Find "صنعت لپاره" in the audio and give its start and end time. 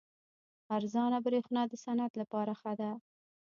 1.83-2.53